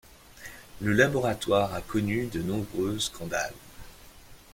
[0.81, 3.53] Le laboratoire a connu de nombreux scandales.